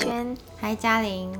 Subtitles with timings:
[0.00, 1.30] 轩，嗨，嘉玲，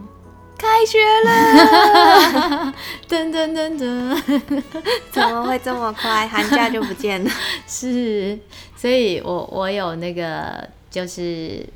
[0.59, 2.75] 开学了，
[3.09, 4.63] 噔噔噔噔，
[5.11, 6.29] 怎么会这么快？
[6.29, 7.31] 寒假就不见了？
[7.67, 8.39] 是，
[8.77, 11.67] 所以我我有那个就是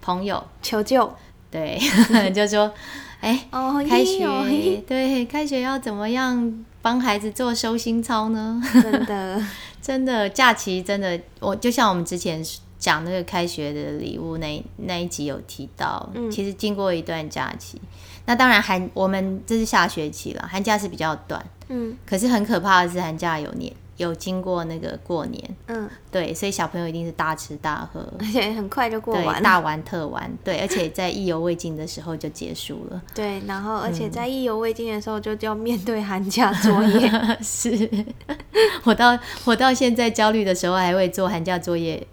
[0.00, 0.42] 朋友。
[0.62, 1.12] 求救，
[1.50, 1.76] 对，
[2.32, 2.72] 就说，
[3.20, 4.84] 哎、哦，开学嘿。
[4.86, 8.62] 对，开学要怎么样帮孩子做收心操呢？
[8.72, 9.44] 真的，
[9.82, 12.40] 真的假期真的，我就像我们之前
[12.82, 17.80] 讲那个开学的礼物那那一集有提到，嗯其实经过一段假期，
[18.26, 28.04] 那当然寒我们这是下学期了，寒假是比较短，嗯可是很可怕的是寒假有年有经过那个过年，嗯，对，所以小朋友一定是大吃大喝。
[28.18, 29.40] 而且很快就过，完了。
[29.40, 33.00] 大玩特玩，对，而且在意犹未尽的时候就结束了。
[33.14, 37.08] 对，然后而嗯且在意犹未尽的时候，就就要面对寒假作业。
[37.40, 37.88] 是
[38.82, 42.04] 我到我到现在焦虑的时候，还会做寒假作业。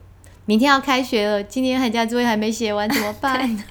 [0.49, 3.63] 明天要开学了，今天寒假作业还没写完，怎么办 呢？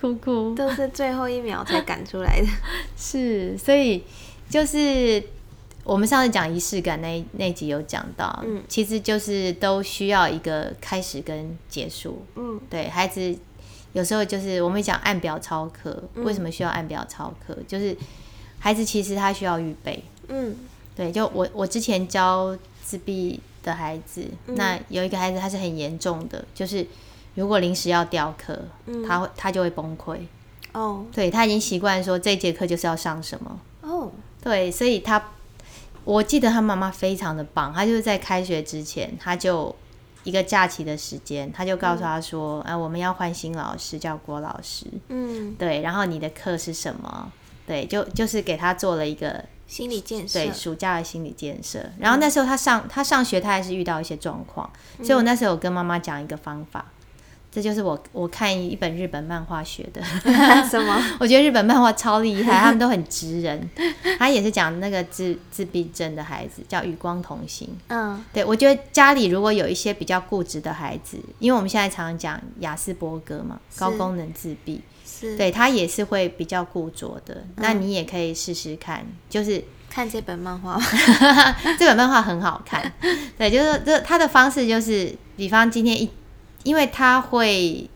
[0.00, 0.54] 哭哭。
[0.54, 2.46] 都是最后一秒才赶出来的。
[2.96, 4.02] 是，所以
[4.48, 5.22] 就是
[5.84, 12.24] 我们上次讲仪式感那一那集有讲到，嗯其实就是都需要一个开始跟结束。
[12.36, 13.36] 嗯对孩子，
[13.92, 17.54] 有时候就是我们讲按表操课，嗯为什么需要按表操课？
[17.68, 17.94] 就是
[18.58, 20.02] 孩子其实他需要预备。
[20.28, 20.56] 嗯
[20.96, 24.54] 对，就我我之前教自闭的孩子，嗯。
[24.56, 26.86] 那有一个孩子他是很严重的，就是
[27.34, 29.06] 如果临时要调课，嗯。
[29.06, 30.18] 他会他就会崩溃。
[30.72, 31.04] 哦。
[31.12, 34.10] 对他已经习惯说这节课就是要上什么，哦，
[34.42, 35.22] 对，所以他
[36.04, 39.74] 我记得他妈妈非常的棒，他就是在开学之前，他就
[40.24, 47.30] 一个假期的时间，他就告诉他说，啊，我们要换新老师，叫郭老师，嗯，对，然后你的课是什么？
[47.66, 50.38] 对，就就是给他做了一个心理建设。
[50.38, 51.82] 对暑假的心理建设。
[51.98, 56.84] 然后那时候他上他上学，他还是遇到一些状况，所以我那时候有跟妈妈讲一个方法，
[57.50, 60.02] 这就是我我看一本日本漫画学的。
[60.68, 61.02] 什么？
[61.18, 63.70] 我觉得日本漫画超厉害，他们都很直人。
[64.18, 67.68] 他也是讲那个自自闭症的孩子，叫与光同行。
[67.88, 74.80] 嗯对我觉得家里如果有一些比较固执的孩子，因为我们现在常常讲雅斯伯格嘛，高功能自闭，
[75.28, 75.36] 是。
[75.36, 77.44] 对他也是会比较固着的。
[77.56, 80.78] 那你也可以试试看，就是看这本漫画。
[81.78, 82.92] 这本漫画很好看，
[83.38, 86.10] 对，就是这他的方式就是，比方今天一，
[86.64, 87.88] 因为他会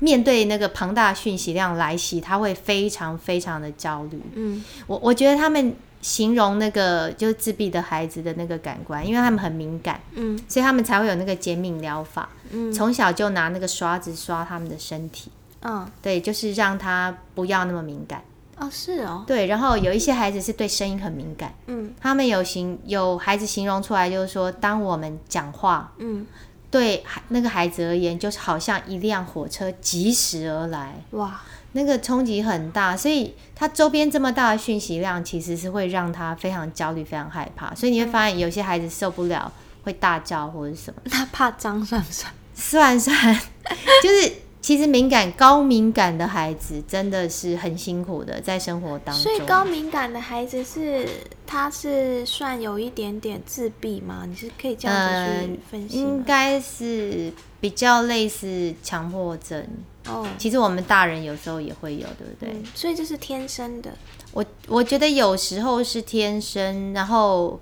[0.00, 4.20] 面对那个庞大的讯息量来袭，他会非常非常的焦虑。
[4.34, 15.30] 嗯我我觉得他们形容那个就是自闭的孩子的那个感官，因为他们很敏感，嗯所以他们才会有那个减敏疗法，嗯从小就拿那个刷子刷他们的身体，
[15.64, 18.22] 嗯对，就是让他不要那么敏感。
[18.56, 19.24] 哦是哦。
[19.26, 21.52] 对，然后有一些孩子是对声音很敏感。
[21.66, 26.24] 嗯他们有形有孩子形容出来，就是说，当我们讲话，嗯
[26.70, 31.40] 对孩那个孩子而言，就是好像一辆火车疾驶而来，哇
[31.72, 37.74] 那个冲击很大，所以他周边这么大的讯息量，其实是会让他非常焦虑、非常害怕。
[37.74, 39.52] 所以你会发现，有些孩子受不了，
[39.82, 41.00] 会大叫或者什么。
[41.10, 42.32] 那怕脏算不算？
[42.54, 43.34] 算 算，
[44.02, 44.32] 就是
[44.64, 49.22] 其实敏感、高敏感的孩子真的是很辛苦的，在生活当中。
[49.22, 51.06] 所以高敏感的孩子是
[51.46, 54.24] 他是算有一点点自闭吗？
[54.26, 56.08] 你是可以这样子去分析吗？
[56.08, 57.30] 应该是
[57.60, 59.62] 比较类似强迫症。
[60.06, 62.48] 哦，其实我们大人有时候也会有，对不对？
[62.54, 63.90] 嗯所以这是天生的。
[64.32, 67.60] 我我觉得有时候是天生，然后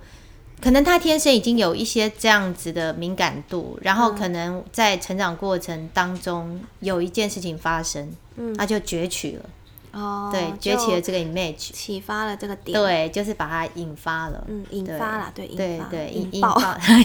[0.63, 9.45] 可能他天生已经有一些这样子的敏感度，然后可能在成长过程当中有一件事情发生，嗯他就攫取了，
[9.93, 14.45] 哦，对，攫取了这个 image，启发了这个点。，对，就是把它引发了。
[14.49, 16.11] 嗯，引发了，对，对对。
[16.11, 16.57] 引爆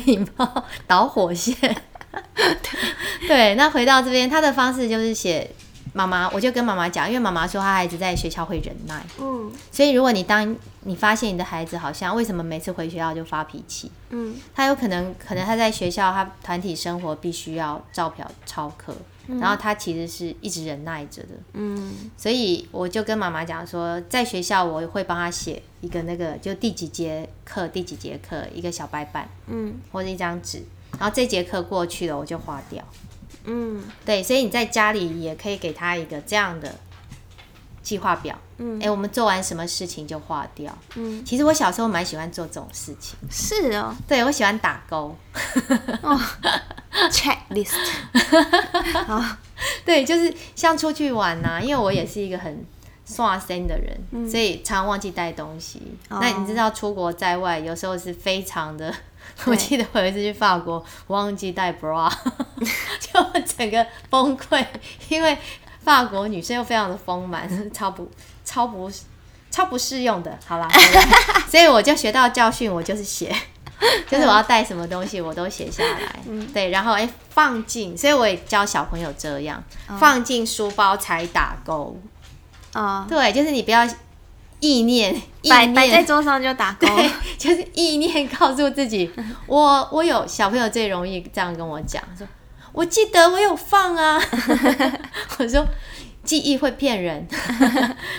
[0.06, 1.56] 引爆 导火线。
[3.28, 5.50] 对，那回到这边，他的方式就是写
[5.97, 9.51] 妈妈，我就跟妈妈讲，因为妈妈说她孩子在学校会忍耐，嗯。
[9.71, 14.35] 所以如果你当你发现你的孩子好像为什么每次回学校就发脾气，嗯。
[14.53, 18.95] 他有可能可能他在学校他团体生活必须要照表超课，
[19.27, 21.91] 然后他其实是一直忍耐着的，嗯。
[22.15, 29.73] 所以我就跟妈妈讲说，在学校我会帮他写一个那个就第几节课第几节课一个小白板嗯。
[29.91, 30.63] 或者一张纸，
[31.00, 32.83] 然后这节课过去了我就划掉。
[33.47, 36.75] 嗯对，所以你在家里也可以给他一个这样的
[37.81, 38.38] 计划表。
[38.59, 40.75] 嗯哎、我们做完什么事情就划掉。
[40.95, 45.15] 嗯，其实我小时候蛮喜欢做这种事情，是哦对我喜欢打勾。
[46.01, 46.19] 哦
[47.11, 47.75] ，checklist。
[49.05, 49.23] 好，
[49.85, 52.65] 对，就是像出去玩呐、因为我也是一个很
[53.05, 55.81] 刷身的人，所以常忘记带东西。
[56.09, 58.93] 哦那你知道出国在外，有时候是非常的。
[59.45, 62.12] 我记得我有一次去法国，我忘记带 bra，
[63.00, 64.65] 就整个崩溃，
[65.09, 65.38] 因为
[65.83, 68.09] 法国女生又非常的丰满，超不
[68.44, 68.91] 超不
[69.50, 70.38] 超不适用的。
[70.45, 70.68] 好啦，
[71.50, 73.33] 所以我就学到教训，我就是写，
[74.09, 76.19] 就是我要带什么东西我都写下来，
[76.53, 79.63] 对，然后哎放进，所以我也教小朋友这样，
[80.00, 81.97] 放进书包才打勾。
[82.74, 83.88] 哦，对，就是你不要
[84.59, 86.88] 意念，意摆摆在，桌上就打勾。
[86.88, 89.12] 对， 就是意念告诉自己，
[89.48, 92.27] 我我有小朋友最容易这样跟我讲，说
[92.71, 94.19] 我记得我有放啊，
[95.39, 95.65] 我说
[96.24, 97.27] 记忆会骗人，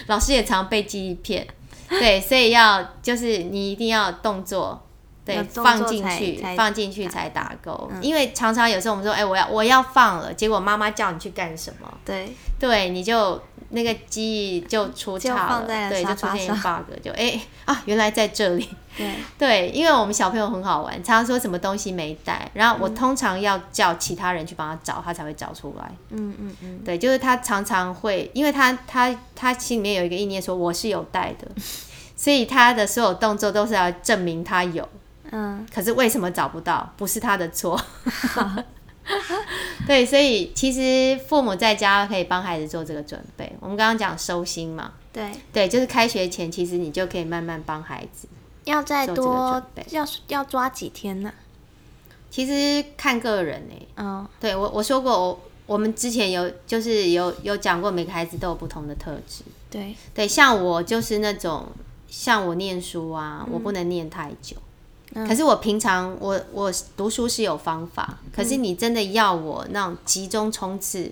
[0.06, 1.46] 老师也常被记忆骗，
[1.88, 4.84] 对，所以要就是你一定要动作。
[5.28, 7.92] 对放进去，放进去才打勾。
[8.00, 11.98] 因为常常有时候我们说，哎、我要我要放了，结果妈妈叫你去干什么？
[12.02, 13.38] 对，对，你就
[13.70, 14.22] 那个记
[14.56, 18.68] 忆就出就岔了对，就出现一个 bug，就哎、啊，原来在这里。
[18.96, 25.90] 对， 对，因为我们小朋友很好玩，常常说什么东西没带，然后我通常要叫其他人去帮他找，他才会找出来。
[26.10, 31.46] 嗯嗯嗯，对，就是他常常会，因为他他他心里面有一个意念说我是有带的，
[32.16, 34.88] 所以他的所有动作都是要证明他有。
[35.30, 36.90] 嗯，可是为什么找不到？
[36.96, 37.78] 不是他的错。
[39.86, 43.50] 对，所以其实父母在家可以帮孩子做这个准备。
[43.60, 48.28] 我们刚刚讲收心嘛，对，对，就是开学前，其实你就可以慢慢帮孩子。
[48.64, 51.32] 要再多要要抓几天呢？
[52.30, 59.42] 其实看个人呢、嗯，对我我说过，我我们之前有就是有有讲过，每个孩子都有不同的特质。
[59.70, 61.66] 对，对，像我就是那种，
[62.08, 64.56] 像我念书啊，我不能念太久。
[65.14, 71.10] 可是我平常我我读书是有方法，可是你真的要我那种集中冲刺，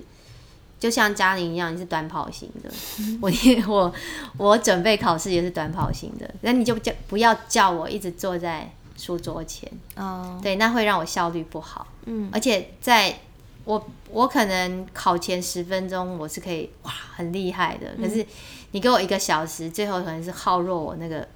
[0.79, 2.71] 就像嘉玲一样，你是短跑型的，
[3.21, 3.31] 我
[3.67, 3.93] 我
[4.37, 11.87] 我准备考试也是短跑型的，那你就叫不要叫我一直坐在书桌前，哦，对，那会让我效率不好。
[12.05, 13.19] 嗯，而且在
[13.65, 18.25] 我我可能考前十分钟我是可以哇很厉害的，可是
[18.71, 21.27] 你给我一个小时，最后可能是耗弱我那个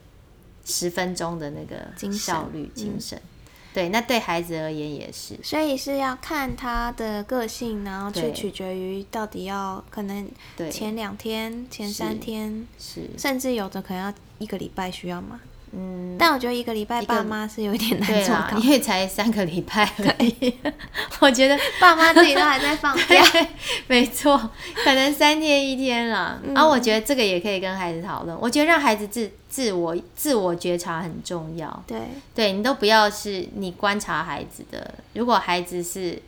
[0.70, 3.20] 十分钟的那个精效率精神。
[3.72, 5.38] 对，那对孩子而言也是。
[5.42, 15.40] 所以是要看他的个性，然后去取决于到底要可能对，前两天、前三天，是甚至有的可能要一个礼拜需要吗？
[15.72, 20.54] 嗯，但我觉得一个礼拜爸妈是有点难对啦，做到，因为才三个礼拜而已，
[21.20, 23.22] 我觉得爸妈自己都还在放假。
[23.86, 24.36] 没错，
[24.84, 26.40] 可能三天一天啦。
[26.54, 28.36] 然后我觉得这个也可以跟孩子讨论。
[28.40, 31.84] 我觉得让孩子自自我自我觉察很重要。
[31.86, 31.98] 对，
[32.34, 36.20] 对你都不要是你观察孩子的，如果孩子是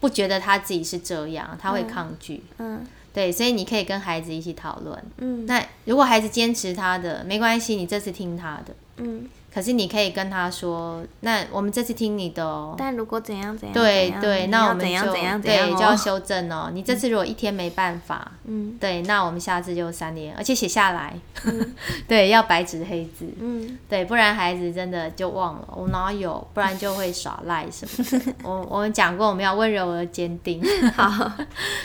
[0.00, 2.42] 不觉得他自己是这样，他会抗拒。
[2.58, 4.96] 嗯对，所以你可以跟孩子一起讨论。
[5.18, 8.74] 嗯那如果孩子坚持他的，没关系，你这次听他的。
[8.98, 12.74] 嗯，可是你可以跟他说，那我们这次听你的哦。
[12.76, 16.70] 但如果怎样怎样，对对，那我们就怎样怎样怎样对就要哦修正哦。
[16.74, 18.76] 你这次如果一天没办法，嗯。
[18.80, 21.14] 对，那我们下次就三年，而且写下来，
[22.06, 23.78] 对，要白纸黑字，嗯。
[23.88, 28.34] 对，不然孩子真的就忘了，我哪有，不然就会耍赖什么的。
[28.44, 30.62] 我我们讲过，我们要温柔而坚定，
[30.94, 31.32] 好，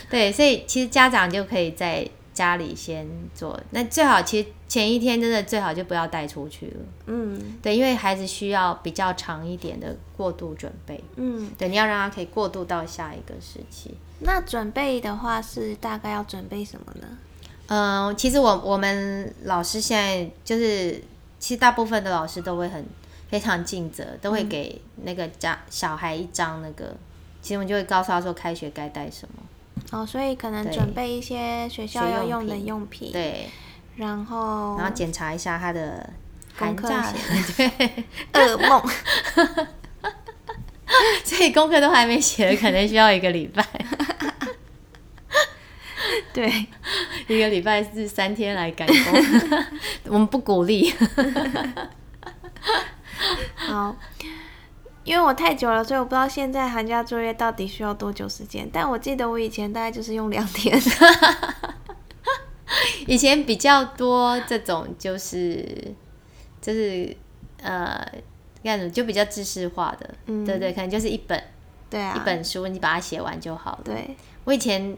[0.10, 7.40] 对，所以其实家长就可以在家里先做，那最好其实前一天真的最好就不要带出去了，嗯。
[7.62, 13.96] 对，因为孩子需要比较长一点的过渡准备，嗯，对，你要让他可以过渡到下一个时期。
[14.20, 17.08] 那准备的话是大概要准备什么呢？
[17.68, 21.02] 嗯，其实我我们老师现在就是，
[21.40, 22.86] 其实大部分的老师都会很
[23.30, 26.96] 非常尽责，都会给那个家小孩一张那个，
[27.42, 29.44] 其实我们就会告诉他说开学该带什么，
[29.92, 30.74] 哦，所以可能对。
[30.74, 33.50] 准备一些学校要用的用品，，对，
[33.96, 36.10] 然后然后检查一下他的
[36.56, 37.14] 寒功课假
[38.32, 38.82] 对，噩梦，
[41.24, 43.64] 所以功课都还没写，可能需要一个礼拜，
[46.34, 46.68] 对，
[47.28, 48.96] 一个礼拜是三天来赶工，
[50.06, 50.94] 我们不鼓励。
[53.56, 53.96] 好。
[55.04, 58.70] 因为我太久了，所以我不知道现在寒假作业到底需要多久时间。
[58.72, 60.80] 但我记得我以前大概就是用两天。
[63.06, 65.94] 以前比较多这种就是
[66.62, 67.16] 就是
[67.62, 68.04] 呃，
[68.64, 71.42] 干什么就比较知识化的，嗯对对，可能就是一本、
[71.90, 73.82] 对啊，一本书，你把它写完就好了。
[73.84, 74.98] 对，我以前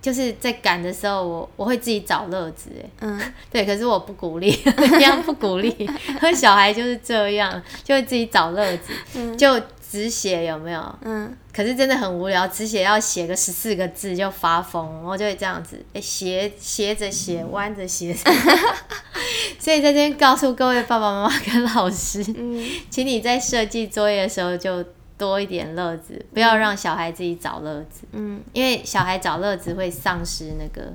[0.00, 4.48] 就是在赶的时候，我我会自己找乐子，哎，嗯， 对，可是我不鼓励，
[4.98, 5.88] 一样不鼓励，因
[6.22, 10.98] 为小孩就是这样，就会自己找乐子，就只写有没有？
[11.02, 18.14] 嗯，可是真的很无聊，只写要写个十四个字就发疯，然后就会这样子，哎、斜斜着写，弯着写。
[19.58, 24.84] 所以在这边告诉各位爸爸妈妈跟老师，嗯，请你在设计作业的时候就
[25.18, 30.92] 多一点乐子，不要让小孩自己找乐子，嗯因为小孩找乐子会丧失那个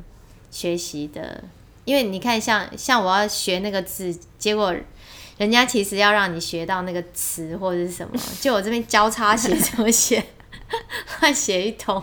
[0.49, 1.43] 学习的。
[1.85, 4.73] 因为你看像，像我要学那个字，结果
[5.37, 10.23] 人家其实要让你学到那个词或者是什么， 就我这边交叉写怎么写，
[11.19, 12.01] 乱写一通。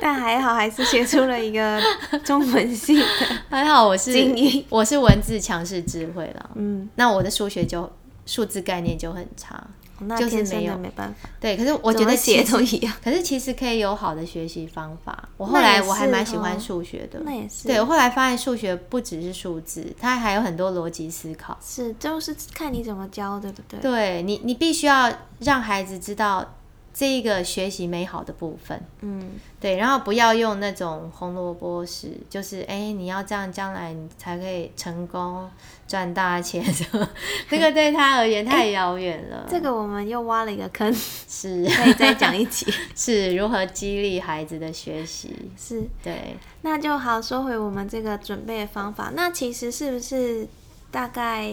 [0.00, 1.82] 但还好还是写出了一个
[2.22, 3.04] 中文系的
[3.50, 4.64] 还好我是精英。
[4.68, 7.90] 我是文字强势智慧了，嗯，那我的数学就
[8.26, 9.60] 数字概念就很差。
[10.00, 12.92] 那就是没有没办法，对，可是我觉得写，都一样。
[13.02, 15.28] 可是其实可以有好的学习方法。
[15.36, 21.58] 我后来我还蛮喜欢哦数学的，那也是，对我后来发现数学不只是数字，它还有很多逻辑思考。
[21.64, 23.80] 是就是看你怎么教，对不对？
[23.80, 26.54] 对你，你必须要让孩子知道
[26.98, 35.46] 这一个学习美好的部分，嗯，对，然后不要用那种红萝卜式，就是哎，你要这样，将来你才可以成功
[35.86, 37.06] 赚大钱什么，
[37.50, 39.46] 这个对他而言太遥远了。
[39.46, 40.90] 这个我们又挖了一个坑，
[41.28, 42.66] 是可以再讲一集。
[42.96, 46.34] 是如何激励孩子的学习，是，对。
[46.62, 49.12] 那就好，说回我们这个准备的方法。
[49.14, 50.48] 那其实是不是
[50.90, 51.52] 大概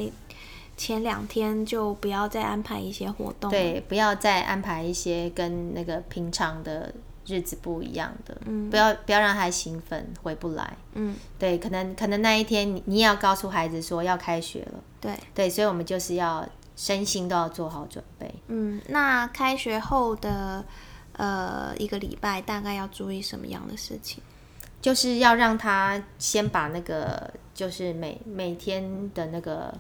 [0.76, 6.94] 前两天就不要再安排一些活动？，对，不要再安排一些跟那个平常的
[7.26, 10.76] 日子不一样的，嗯不要不要让他兴奋回不来。
[10.94, 18.34] 嗯，对，可能可能那一天你你也要告诉孩子说要开学了，对，对，所以我们就是要身心都要做好准备。
[18.48, 20.66] 嗯，那开学后的
[21.14, 24.22] 呃一个礼拜，大概要注意什么样的事情？
[24.82, 29.74] 就是要让他先把那个就是每每天的那个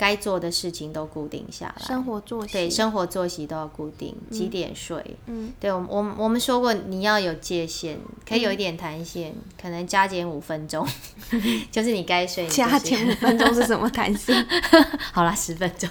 [0.00, 5.52] 该做的事情都固定下来，生活作息，对，生活作息都要固定，几点睡，嗯。
[5.60, 10.88] 对，我我们我们说过，你要有界限，可以有一点弹性，可能加减五分钟，
[11.70, 14.34] 就是你该睡，加减五分钟是什么弹性？
[15.12, 15.90] 好啦，十分钟，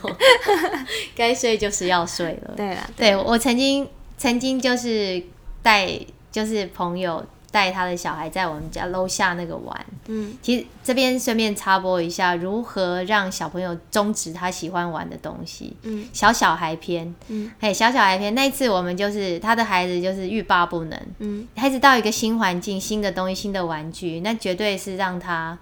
[1.15, 2.55] 该睡就是要睡了。
[2.57, 3.87] 对啦，对我曾经
[4.17, 5.21] 曾经就是
[5.61, 5.99] 带
[6.31, 10.37] 就是朋友带他的小孩在我们家楼下那个玩，嗯。
[10.41, 15.75] 其实这边顺便插播一下，如何让小朋友终止他喜欢玩的东西。
[15.83, 16.07] 嗯。
[16.13, 17.51] 小小孩篇，嗯。
[17.59, 25.57] 嘿，小小孩篇那一次我们就是他的孩子就是欲罢不能，嗯，孩子到一个新环境、新的东西、新的玩具，那绝对是让他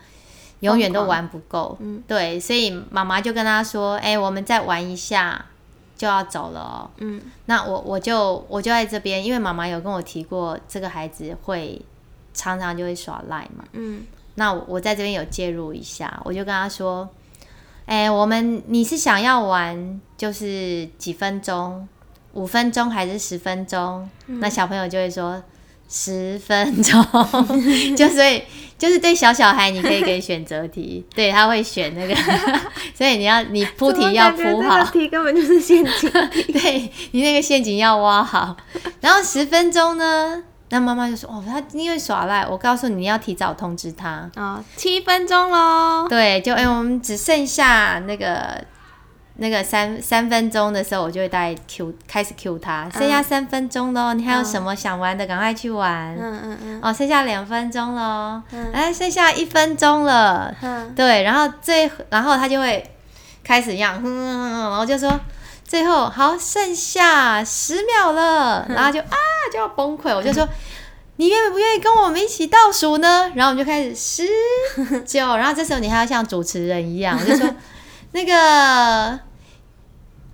[0.62, 1.78] 永远都玩不够。
[1.80, 2.04] 嗯。
[2.08, 5.46] 对，所以妈妈就跟他说：“哎、我们再玩一下
[5.98, 11.82] 就要走了哦。”嗯那我我就我就在这边，因为妈妈有跟我提过，这个孩子会
[12.34, 13.66] 常常就会耍赖嘛。
[13.74, 17.10] 嗯那我我在这边有介入一下，我就跟他说
[17.88, 21.88] ：“哎、我们你是想要玩就是几分钟，
[22.34, 25.44] 五分钟还是十分钟？”那小朋友就会说。
[25.90, 27.04] 十分钟，
[27.96, 28.44] 就所以
[28.78, 32.16] 就是对小小孩，你可以给选择题， 对他会选那个，
[32.94, 36.12] 所以你要你铺题要铺好，这个题根本就是陷阱。
[36.54, 38.56] 对你那个陷阱要挖好，
[39.02, 44.30] 然后十分钟呢，那妈妈就说：“哦，他因为耍赖，我告诉你，你要提早通知他。
[44.36, 46.06] 哦，七分钟喽。
[46.10, 48.62] 对，就哎、我们只剩下那个
[49.38, 56.16] 那个三三分钟的时候，我就会大概 Q 开始 Q 他，剩下三分钟喽，你还有什么想玩的，赶快去玩。
[56.20, 60.54] 嗯嗯嗯哦，剩下两分钟喽，嗯哎，剩下一分钟了。
[60.62, 62.92] 嗯，对，然后最然后他就会
[63.44, 65.20] 开始一样，嗯，然后就说
[65.64, 69.16] 最后好剩下十秒了，然后就啊
[69.52, 70.48] 就要崩溃，我就说。
[71.20, 73.32] 你愿不愿意跟我们一起倒数呢？
[73.34, 74.24] 然后我们就开始十
[75.04, 77.50] 九，然后这时候你还要像主持人一样，我就说
[78.12, 79.20] 那个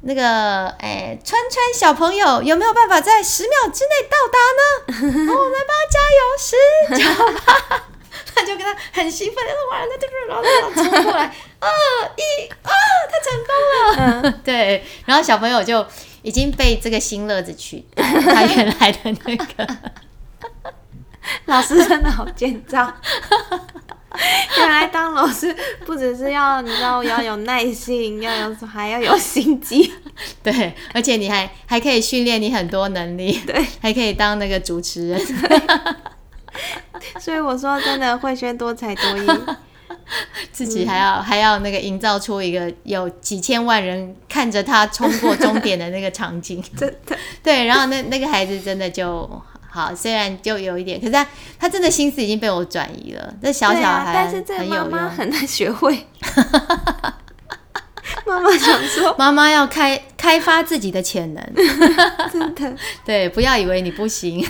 [0.02, 5.32] 那个哎，川川小朋友有没有办法在十秒之内到达呢？
[5.34, 6.56] 我们帮他加油，十
[6.98, 7.04] 九
[7.46, 7.84] 八。
[8.36, 11.26] 他就跟他很兴奋，他说：“完了，对对，然后然后冲过来，
[11.62, 11.70] 二
[12.16, 12.72] 一啊，
[13.12, 14.32] 他成功了。
[14.44, 15.86] 对，然后小朋友就
[16.24, 19.78] 已经被这个新乐子取代他原来的那个。
[21.46, 23.00] 老师真的好奸诈。
[24.58, 25.56] 原来当老师
[25.86, 29.94] 不只是要你知道要有耐心， 要有还要有心机。
[30.44, 35.22] 对，而且你还还可以训练你很多能力，对，还可以当那个主持人。
[37.20, 39.28] 所以我说真的，慧轩多才多艺。
[40.52, 49.30] 自己还要、还要那个营造出一个有几千万人看着他冲过终点的那个场景，真的，对，然后那那个孩子真的就
[49.74, 51.26] 好，虽然就有一点，可是他
[51.58, 53.34] 他真的心思已经被我转移了。
[53.42, 56.06] 这小小孩但是这很有用，妈妈很难学会。
[58.28, 61.44] 妈妈想说，妈妈要开开发自己的潜能，
[62.32, 64.46] 真的对，不要以为你不行。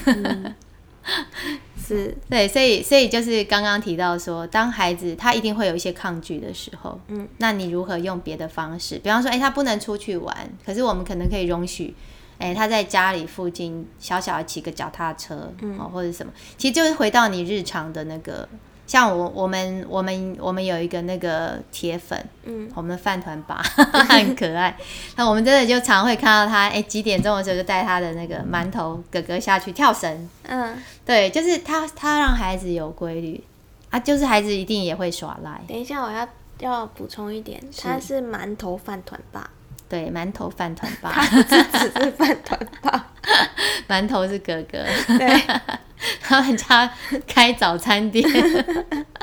[1.87, 8.99] 是， 对，所以所以就是刚刚提到说，当孩子他一定会有一些抗拒的时候，嗯，那你如何用别的方式？
[8.99, 11.95] 比方说，哎、他不能出去玩，可是我们可能可以容许
[12.37, 18.47] 哎、他在家里附近小小的骑个脚踏车，哦，或者什么，其实就是回到你日常的那个。
[18.85, 23.55] 像我我们我们我们有一个那个铁粉，嗯，我们的饭团爸
[24.09, 24.77] 很可爱。
[25.15, 30.29] 那我们真的就常会看到他，哎、几点钟的时候就带他的那个馒头哥哥下去跳绳。
[30.43, 33.41] 嗯，对，就是他他让孩子有规律
[33.89, 35.61] 啊，就是孩子一定也会耍赖。
[35.65, 36.27] 等一下我要
[36.59, 39.49] 要补充一点，他是馒头饭团吧？
[39.93, 43.11] 对，馒头饭团爸，只是饭团吧？
[43.87, 44.83] 馒头是哥哥，
[45.19, 45.39] 对，
[46.19, 46.91] 他们家
[47.27, 48.27] 开早餐店，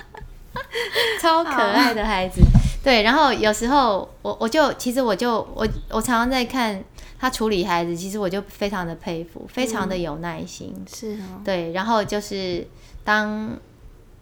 [1.21, 2.41] 超可爱的孩子。
[2.85, 6.81] 对，然后有时候我我就其实我就我我常常在看
[7.19, 10.73] 他处理孩子，其实我就非常的佩服，非常的有耐心。
[10.89, 12.65] 是哦，对，然后就是
[13.03, 13.59] 当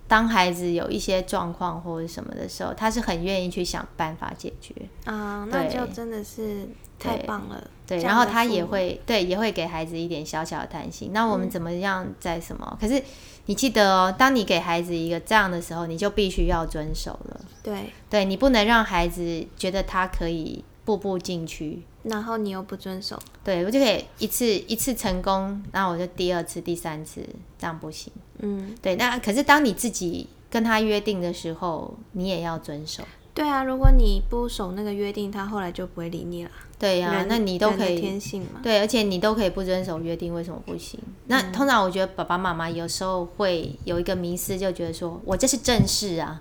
[0.08, 4.74] 当孩子有一些状况或者什么的时候，他是很愿意去想办法解决。
[5.04, 6.66] 啊，那对就真的是
[6.98, 7.62] 太棒了。
[7.86, 11.12] 对，这然后他也会对，也会给孩子一点小小的弹性。
[11.12, 12.76] 那我嗯们怎么样在什么？
[12.80, 13.02] 可是
[13.46, 17.40] 你记得哦，当你给孩子一个这样的时候，你就必须要遵守了。
[17.62, 21.82] 对，对你不能让孩子觉得他可以步步进趋。
[22.04, 27.20] 然后你又不遵守，对我就可以一次一次成功，然后我就第二次、第三次，
[27.58, 28.10] 这样不行。
[28.38, 33.02] 嗯，对，那可是当你自己跟他约定的时候，你也要遵守。
[33.34, 36.50] 对啊，如果你不守那个约定，他后来就不会理你了。
[36.78, 38.60] 对呀、人那你都可以天性嘛。
[38.62, 40.98] 对，而且你都可以不遵守约定，为什么不行？
[41.26, 46.40] 那嗯通常我觉得爸爸妈妈有时候会有一个迷思，就觉得说我这是正事啊，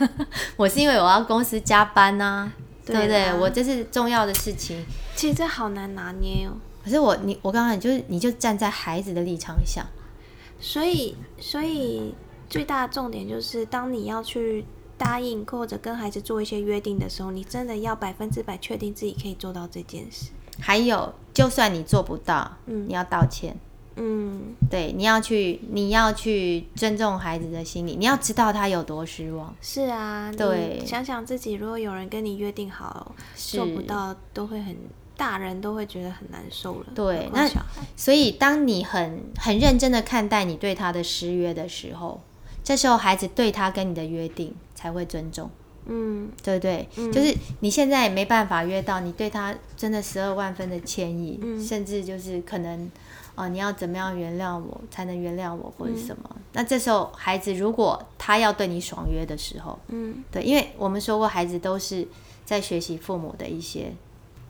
[0.56, 2.50] 我是因为我要公司加班呐、
[2.84, 3.26] 对不对？
[3.26, 4.84] 啦我这是重要的事情。
[5.16, 6.52] 其实这好难拿捏哦。
[6.84, 9.86] 可是我你我刚刚就是你就站在孩子的立场想，
[10.60, 12.14] 所以，所以
[12.48, 14.66] 最大的重点就是，当你要去
[14.98, 20.30] 答应或者跟孩子做一些约定的时候，你真的要百分之百确定自己可以做到这件事。
[20.60, 23.56] 还有就算你做不到，嗯你要道歉。
[23.96, 29.54] 嗯，对，你要去，你要去尊重孩子的心理，你要知道他有多失望。
[29.60, 34.76] 是啊，对想想自己，如果有人跟你约定好做不到，都会很
[35.16, 36.86] 大人都会觉得很难受了。
[36.94, 37.48] 对那，
[37.96, 42.20] 所以，当你很很认真的看待你对他的失约的时候，
[42.64, 45.48] 这时候孩子对他跟你的约定才会尊重，
[45.86, 46.88] 嗯，对不对？
[47.12, 52.90] 就是你现在也没办法约到，你对他真的十二万分的歉意，嗯甚至就是可能，
[53.36, 56.06] 哦、你要怎么样原谅我才能原谅我，或者嗯。
[56.06, 56.36] 什么？
[56.52, 62.06] 那这时候孩子如果他要对你爽约的时候，嗯，对，因为我们说过，孩子都是
[62.44, 63.92] 在学习父母的一些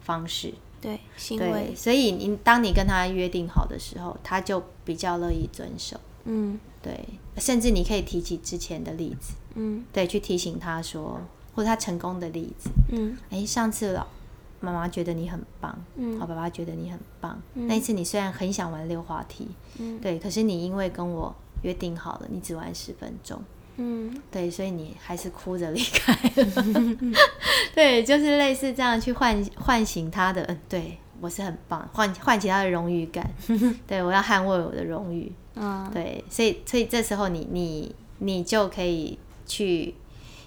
[0.03, 5.99] 方式，对，行对，为，所以你当你跟他约定好的时候，他就比较乐意遵守。
[6.25, 6.59] 嗯。
[6.83, 7.03] 对，
[7.38, 9.83] 甚至你可以提起之前的例子，嗯。
[9.90, 11.18] 对，去提醒他说，
[11.55, 12.68] 或者他成功的例子。
[12.92, 13.16] 嗯。
[13.31, 14.07] 哎，上次了，
[14.64, 17.40] 妈妈觉得你很棒，嗯好，爸爸觉得你很棒。
[17.55, 19.46] 那一次你虽然很想玩溜滑梯，
[19.79, 23.40] 嗯对，可是你因为跟我约定好了，你只玩十分钟，
[23.77, 26.96] 嗯对，所以你还是哭着离开了。
[27.74, 33.31] 对，就是类似这样去唤唤醒他的，嗯，对我是很棒，唤唤起他的荣誉感。
[33.87, 35.31] 对我要捍卫我的荣誉。
[35.57, 39.94] 嗯，对，所以所以这时候你你你就可以去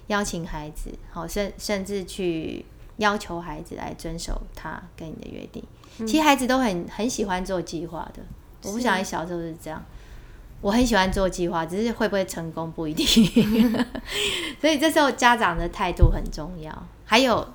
[0.07, 2.65] 邀请孩子，好，甚甚至去
[2.97, 5.63] 要求孩子来遵守他跟你的约定。
[6.05, 8.21] 其实孩子都很很喜欢做计划的，
[8.63, 9.83] 我不是想你小时候是这样。
[10.59, 13.05] 我很喜欢做计划，只是会不会成功不一定。
[14.59, 17.47] 所以这时候家长的态度很重要，还有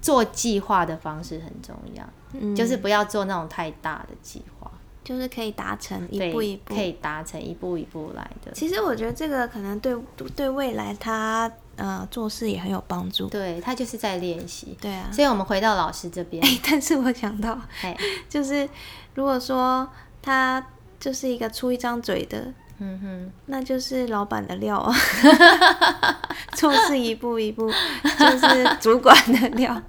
[0.00, 4.70] 做计划的方式很重要，嗯就是不要做那种太大的计划。
[5.02, 6.80] 就是可以达成一步一步可。
[6.80, 8.52] 以达成一步一步来的。
[8.52, 9.96] 其实我觉得这个可能对
[10.36, 11.50] 对未来他
[11.80, 13.26] 呃做事也很有帮助。
[13.28, 14.76] 对他就是在练习。
[14.80, 17.96] 对啊，所以我们回到老师这边，哎 但是我想到，哎，
[18.28, 18.68] 就是
[19.14, 19.88] 如果说
[20.22, 20.64] 他
[21.00, 24.94] 就是一个出一张嘴的，嗯哼，那就是老板的料啊，
[26.54, 27.70] 做事一步一步
[28.18, 29.80] 就是主管的料。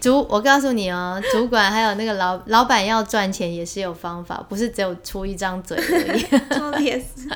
[0.00, 6.20] 主，我告诉你哦，主管还有那个老老板要赚钱也是有方法，不是只有出一张嘴而已。
[6.56, 7.28] 说的也是，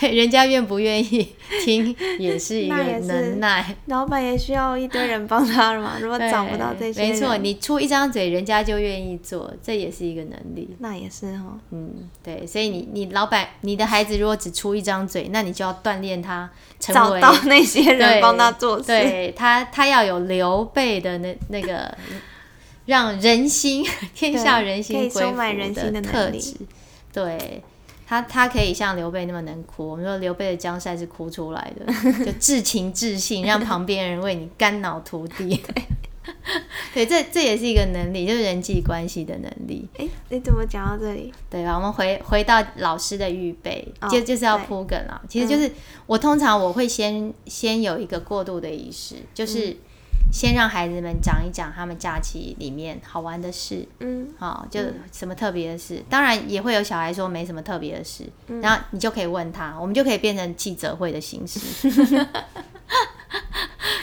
[0.00, 1.34] 对，人家愿不愿意
[1.64, 3.74] 听也是一个能耐。
[3.86, 5.96] 老板也需要一堆人帮他了嘛。
[6.02, 10.76] 如果找不到这些，没错，你出一张嘴，人家就愿意做，这也是一个能力。
[10.78, 11.58] 那也是哦。
[11.70, 21.96] 嗯，对，所以你你老板，你的孩子如果只出一张嘴，那你就要锻炼他成为找到那些人对帮他做事， 对他，他要有刘备的那那个
[22.86, 23.84] 让人心
[24.14, 26.54] 天下人心可以归收买服人心的特质。
[27.12, 27.62] 对
[28.08, 29.86] 他，他可以像刘备那么能哭。
[29.90, 31.92] 我们说刘备的江山是哭出来的，
[32.24, 35.60] 就至情至性， 让旁边人为你肝脑涂地。
[36.94, 39.86] 对，这这也是一个能力，就是人际关系的能力。
[39.98, 41.32] 哎，你怎么讲到这里？
[41.50, 41.74] 对吧？
[41.74, 45.20] 我们回回到老师的预备，就就是要铺梗了。
[45.28, 45.70] 其实嗯就是
[46.06, 49.76] 我通常我会先先有一个过渡的仪式，就是
[50.30, 54.28] 先让孩子们讲一讲他们假期里面好玩的事，嗯。
[54.38, 54.80] 好、就
[55.12, 56.02] 什么特别的事。
[56.08, 58.60] 当然也会有小孩说没什么特别的事，嗯。
[58.60, 61.58] 然后你就可以问他，我们就可以变成记者会的形式。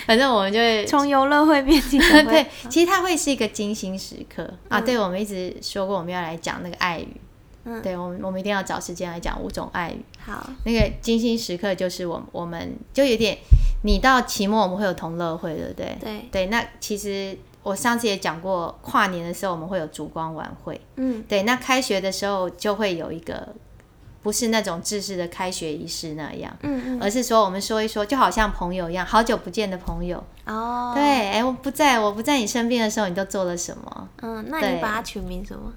[0.06, 4.80] 反正我们就会从游乐会变记者会， 对，其实它会是一个精心时刻、啊。
[4.80, 4.86] 嗯。
[4.86, 7.16] 对，我们一直说过我们要来讲那个爱语，
[7.65, 10.04] 嗯对我们我们一定要找时间来讲五种爱语。
[10.19, 13.38] 好，那个精心时刻就是我我们就有点，
[13.84, 15.97] 你到期末我们会有同乐会，对不对？
[15.99, 23.49] 对，对，那其实我上次也讲过，跨年的时候我们会有烛光晚会，嗯对，那开学的时候就会有一个。
[24.23, 34.10] 不是那种正式的开学仪式那样，嗯嗯，而是说我们说一说，就好像朋友一样，好久不见的朋友，哦，对，，哎、我不在我不在你身边的时候，你都做了什么？
[34.23, 35.71] 嗯，那你把它取名什么？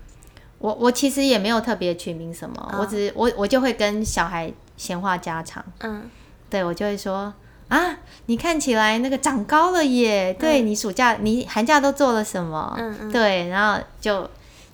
[0.58, 6.08] 我我其实也没有特别取名什么，我只是我我就会跟小孩闲话家常，嗯。
[6.50, 7.32] 对我就会说
[7.68, 12.74] 啊，你看起来那个长高了耶，对你暑假你寒假都做了什么？
[12.78, 13.12] 嗯嗯。
[13.12, 14.28] 对，然后就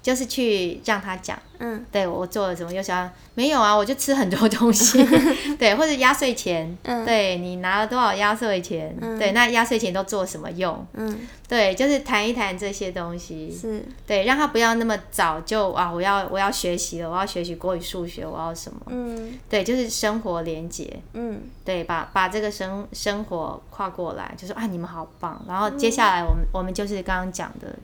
[0.05, 1.83] 就是去让他讲，嗯。
[1.91, 5.03] 对我做了什么，又想没有啊，我就吃很多东西，
[5.59, 7.07] 对，或者压岁钱，嗯。
[7.07, 9.19] 对你拿了多少压岁钱，嗯。
[9.19, 10.87] 对，那压岁钱都做什么用？
[10.93, 18.81] 嗯，对，就是谈一谈这些东西，是，对，让他不要那么早就啊，我要我要学习了，我要学习国语、数学，我要什么？
[18.89, 19.39] 嗯。
[19.49, 21.41] 对，就是生活连接，嗯。
[21.65, 25.43] 对，把把这个生生活跨过来，就说啊，你们好棒。
[25.49, 27.75] 然后接下来我们、我们就是刚刚讲的，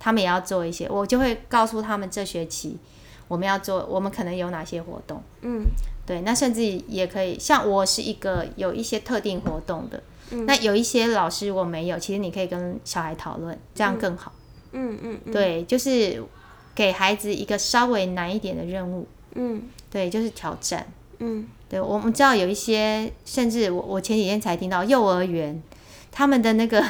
[0.00, 2.76] 他们也要做一些，我就会告诉他们这学期
[3.28, 5.22] 我们要做，我们可能有哪些活动。
[5.42, 5.66] 嗯
[6.04, 14.32] 对，那甚至也可以，像我是一个有一些特定活动的，嗯那有一些老师我没有，其实你可以跟小孩讨论，这样更好。
[14.72, 16.20] 嗯嗯嗯，对，就是
[16.74, 20.86] 给孩子一个稍微难一点的任务，嗯对，就是挑战。
[21.18, 25.62] 嗯对，我们知道有一些，甚至我我前几天才听到幼儿园
[26.10, 26.84] 他们的那个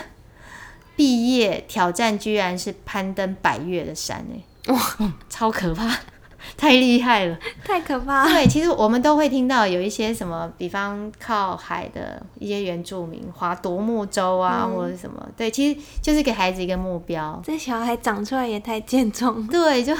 [1.01, 5.91] 毕业挑战，居然是攀登百越的山哎，哇，超可怕，
[6.59, 7.39] 太厉害了。
[7.65, 8.27] 太可怕。
[8.27, 14.77] 了，对，其实我们都会听到有一些什么，比方靠海的一些原住民划独木舟啊，嗯。
[14.77, 17.41] 或者什么，对，其实就是给孩子一个目标。
[17.43, 19.41] 这小孩长出来也太健壮。
[19.41, 19.49] 了。
[19.51, 19.97] 对，就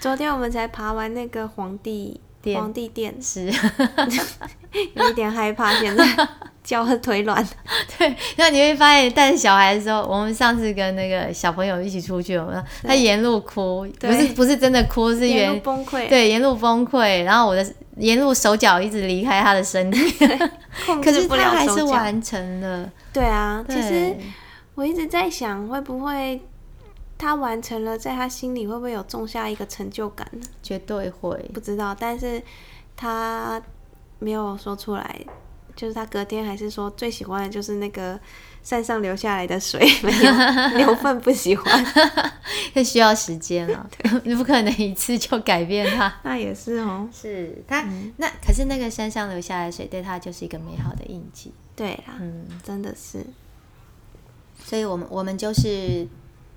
[0.00, 3.46] 昨天我们才爬完那个皇帝殿皇帝殿，是，
[4.94, 6.04] 有一点害怕，现在
[6.62, 7.42] 脚和腿软。
[7.96, 20.00] 对，然后你会发现带着小孩的时候，我们上次跟那个小朋友一起出去，我们他沿路哭，不是不是真的哭，是沿路崩溃，对沿路崩溃，然后我的沿路手脚一直离开他的身体，
[20.84, 21.66] 控可制不了是他还。
[21.66, 22.90] 是完成了。
[23.12, 24.14] 对啊，其实
[24.74, 26.40] 我一直在想，会不会
[27.16, 30.46] 他完成了，在他心里会不会有种下一个成就感呢？
[30.62, 32.42] 绝对会，不知道，但是
[32.96, 33.62] 他
[34.18, 35.20] 没有说出来。
[35.76, 38.16] 就是他隔天还是说最喜欢的就是那个
[38.62, 40.32] 山上流下来的水，没有
[40.78, 41.84] 牛粪不喜欢。
[42.72, 43.84] 这 需要时间啊，
[44.22, 46.14] 你不可能一次就改变他。
[46.22, 47.08] 那也是哦。
[47.12, 47.84] 是他、
[48.18, 51.52] 那可是那个山上流下来的水，对他就是一个美好的印记。
[51.74, 53.26] 对啦，嗯，真的是，
[54.64, 56.06] 所以我们我们就是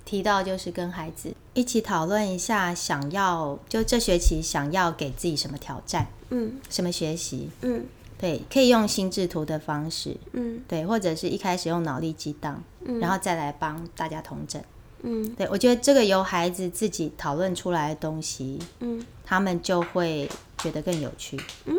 [0.07, 7.85] 提到，就是跟孩子一起讨论一下，想要就这学期想要给自己什么挑战，嗯什么学习，嗯
[8.17, 14.63] 对，可以用心智图的方式，嗯对，或者是一开始用脑力激荡，嗯然后再来帮大家统整。
[15.03, 19.05] 嗯对我觉得这个由孩子自己讨论出来的东西，嗯。
[19.29, 21.37] 他们就会觉得更有趣。
[21.65, 21.75] 嗯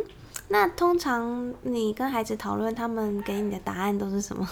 [0.48, 4.46] 那通常你跟孩子讨论，他们给你的答案都是什么？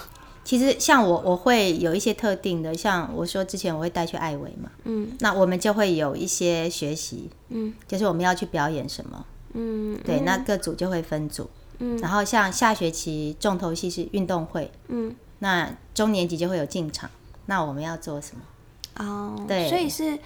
[0.47, 5.11] 其实像我，我会有一些特定的，像我说之前我会带去艾维嘛，嗯。
[5.19, 7.73] 那我们就会有一些学习，嗯。
[7.85, 11.97] 就是我们要去表演什么，嗯，对，那各组就会分组，嗯。
[11.97, 15.13] 然后像下学期重头戏是运动会，嗯。
[15.39, 17.09] 那中年级就会有进场，
[17.47, 19.05] 那我们要做什么？
[19.05, 19.67] 哦，对。
[19.67, 20.17] 所以是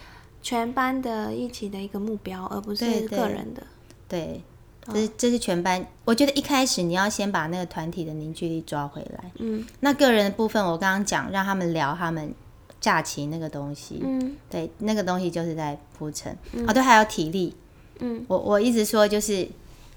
[0.44, 3.64] 全班的一起的一个目标，而不是个人的。
[4.08, 4.44] 对，
[4.86, 9.32] 这是这是全班，我觉得一开始你要先把那个团体的凝聚力抓回来。
[9.40, 12.34] 嗯那个人的部分，我刚刚讲，让他们聊他们
[12.80, 16.36] 假期那个东西，嗯对，那个东西就是在铺陈。
[16.68, 17.56] 哦，对，还有体力，
[18.00, 19.48] 嗯我我一直说就是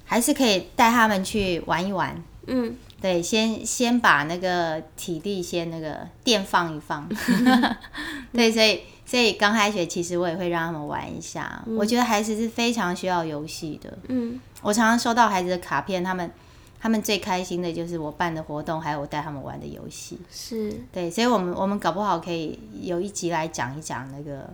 [0.04, 2.22] 还是可以带他们去玩一玩。
[2.46, 7.08] 嗯对，先先把那个体力先那个电放一放。
[8.32, 11.62] 对，所以所以刚开学其实我也会让他们玩一下。
[11.76, 13.98] 我觉得孩子是非常需要游戏的。
[14.08, 16.30] 嗯我常常收到孩子的卡片，他们
[16.80, 20.18] 他们最开心的就是我办的活动，还有我带他们玩的游戏。
[20.30, 24.48] 是，对，所以我们我们搞不好可以有一集来讲一讲那个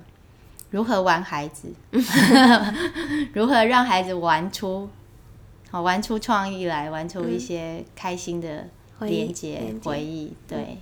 [0.70, 1.72] 如何玩孩子，
[3.34, 4.88] 如何让孩子玩出
[5.70, 8.66] 好玩出创意来，玩出一些开心的
[9.00, 10.32] 连接回忆。
[10.48, 10.78] 对，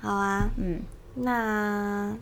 [0.00, 0.50] 好啊。
[0.56, 0.82] 嗯，
[1.14, 2.12] 那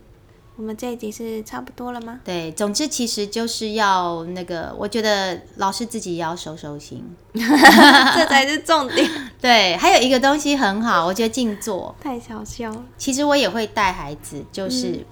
[0.57, 2.21] 我们这一集是差不多了吗？
[2.25, 7.05] 对，总之其实就是要那个，我觉得老师自己也要收收心。
[7.35, 9.09] 这才是重点。
[9.41, 11.95] 对，还有一个东西很好，我觉得静坐。
[12.01, 12.85] 太小笑了。
[12.97, 15.05] 其实我也会带孩子，就是、嗯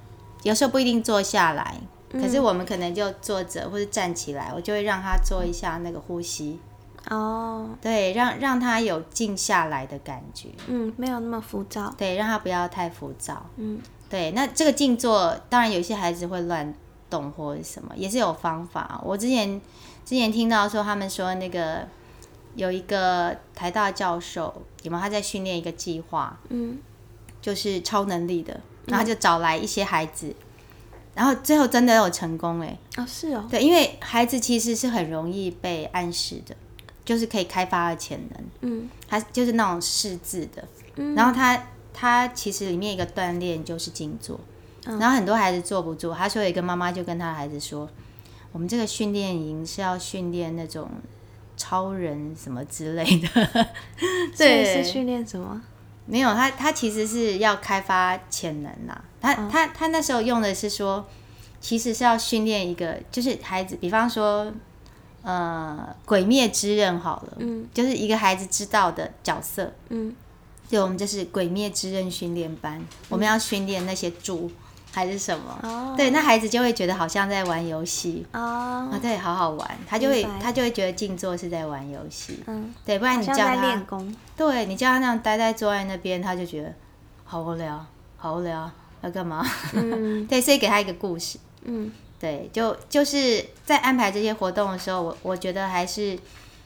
[0.44, 1.80] 有时候不一定坐下来，
[2.12, 6.60] 可是我们可能就坐着或者站起来，我就会让他做一下那个呼吸，
[7.08, 11.94] 哦，对，让让他有静下来的感觉，嗯，没有那么浮躁。
[11.96, 13.46] 对，让他不要太浮躁。
[13.56, 16.72] 嗯对，那这个静坐，当然有些孩子会乱
[17.10, 19.00] 动或者什么，也是有方法。
[19.04, 19.60] 我之前
[20.04, 21.86] 之前听到说，他们说那个
[22.54, 26.78] 有一个台大教授，有没有他在训练一个计划，嗯
[27.40, 30.34] 就是超能力的，然后他就找来一些孩子，
[31.14, 33.46] 然后最后真的有成功哎，哦，是哦。
[33.50, 36.54] 对，因为孩子其实是很容易被暗示的，
[37.04, 41.60] 就是可以开发的潜能，嗯他就是那种识字的，嗯然后他
[41.94, 44.38] 他其实里面一个锻炼就是静坐，
[44.84, 44.98] 嗯。
[44.98, 47.88] 然后很多孩子坐不住，他说有一个妈妈就跟他的孩子说，
[48.52, 50.90] 我们这个训练营是要训练那种
[51.56, 53.68] 超人什么之类的，
[54.36, 54.82] 对。
[54.82, 55.62] 是训练什么？
[56.06, 59.04] 没有，他他其实是要开发潜能啦。
[59.22, 61.06] 他、他他那时候用的是说，
[61.60, 64.52] 其实是要训练一个，就是孩子，比方说，
[65.22, 67.66] 呃，鬼灭之刃好了，嗯。
[67.72, 70.14] 就是一个孩子知道的角色，嗯
[70.68, 74.50] 就我们这是鬼灭之刃训练班，我们要训练那些猪
[74.90, 75.94] 还是什么，哦。
[75.96, 78.24] 对，那孩子就会觉得好像在玩游戏。
[78.32, 78.40] 哦。
[78.40, 84.14] 啊，对，好好玩，他就会他就会觉得静坐是在玩游戏，嗯，对，不然你叫他练功。
[84.36, 86.72] 对你叫他那样待在坐在那边，他就觉得
[87.24, 87.84] 好无聊，
[88.16, 88.70] 好无聊，
[89.02, 89.44] 要干嘛？
[89.74, 90.26] 嗯。
[90.28, 91.38] 对，所以给他一个故事。
[91.62, 91.90] 嗯。
[92.20, 96.18] 对，就就是在安排这些活动的时候，我我觉得还是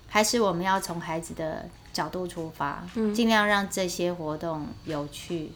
[0.06, 5.50] 还是我们要从孩子的角度出发，嗯尽量让这些活动有趣，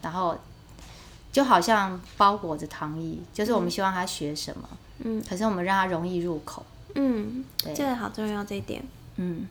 [0.00, 0.36] 然后
[1.32, 4.68] 就好像包裹着糖衣，就是我们希望他学什么，
[5.04, 6.64] 嗯可是我们让他容易入口。
[6.94, 8.80] 嗯，对这个好重要这一点。
[9.16, 9.48] 嗯，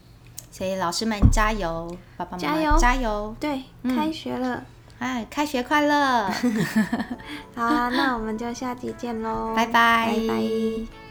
[0.50, 3.36] 所以老师们加油，爸爸妈妈加油加油！
[3.40, 4.64] 对，开学了。
[5.00, 6.32] 哎，开学快乐！
[7.56, 11.07] 好啊，那我们就下集见喽，拜拜拜拜。